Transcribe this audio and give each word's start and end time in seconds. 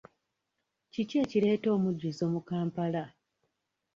Kiki 0.91 1.15
ekireeta 1.23 1.67
omujjuzo 1.77 2.23
mu 2.33 2.41
Kampala? 2.49 3.03